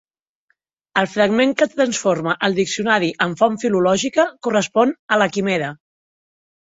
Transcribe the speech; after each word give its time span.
El 1.01 1.07
fragment 1.15 1.51
que 1.59 1.67
transforma 1.73 2.33
el 2.49 2.57
diccionari 2.61 3.11
en 3.29 3.37
font 3.43 3.61
filològica 3.65 4.27
correspon 4.49 4.95
a 5.17 5.21
“La 5.25 5.29
Quimera”. 5.37 5.69